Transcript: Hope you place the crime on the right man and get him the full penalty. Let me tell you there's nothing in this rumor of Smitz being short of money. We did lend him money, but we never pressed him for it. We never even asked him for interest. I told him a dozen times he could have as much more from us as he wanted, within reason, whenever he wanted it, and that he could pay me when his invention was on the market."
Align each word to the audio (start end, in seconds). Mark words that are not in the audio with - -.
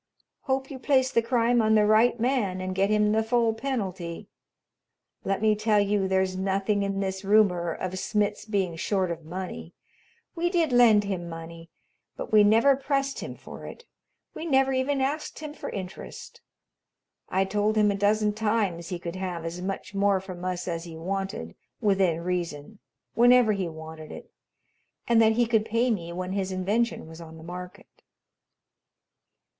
Hope 0.45 0.71
you 0.71 0.79
place 0.79 1.11
the 1.11 1.21
crime 1.21 1.61
on 1.61 1.75
the 1.75 1.85
right 1.85 2.19
man 2.19 2.59
and 2.59 2.73
get 2.73 2.89
him 2.89 3.11
the 3.11 3.21
full 3.21 3.53
penalty. 3.53 4.29
Let 5.23 5.43
me 5.43 5.53
tell 5.55 5.79
you 5.79 6.07
there's 6.07 6.35
nothing 6.35 6.81
in 6.81 7.01
this 7.01 7.23
rumor 7.23 7.71
of 7.71 7.99
Smitz 7.99 8.43
being 8.45 8.75
short 8.77 9.11
of 9.11 9.23
money. 9.25 9.75
We 10.33 10.49
did 10.49 10.71
lend 10.71 11.03
him 11.03 11.29
money, 11.29 11.69
but 12.17 12.31
we 12.33 12.43
never 12.43 12.75
pressed 12.75 13.19
him 13.19 13.35
for 13.35 13.67
it. 13.67 13.85
We 14.33 14.43
never 14.43 14.73
even 14.73 15.01
asked 15.01 15.37
him 15.37 15.53
for 15.53 15.69
interest. 15.69 16.41
I 17.29 17.45
told 17.45 17.75
him 17.75 17.91
a 17.91 17.95
dozen 17.95 18.33
times 18.33 18.87
he 18.89 18.97
could 18.97 19.17
have 19.17 19.45
as 19.45 19.61
much 19.61 19.93
more 19.93 20.19
from 20.19 20.43
us 20.43 20.67
as 20.67 20.85
he 20.85 20.97
wanted, 20.97 21.53
within 21.79 22.21
reason, 22.21 22.79
whenever 23.13 23.51
he 23.51 23.69
wanted 23.69 24.11
it, 24.11 24.31
and 25.07 25.21
that 25.21 25.33
he 25.33 25.45
could 25.45 25.63
pay 25.63 25.91
me 25.91 26.11
when 26.11 26.31
his 26.31 26.51
invention 26.51 27.05
was 27.07 27.21
on 27.21 27.37
the 27.37 27.43
market." 27.43 28.01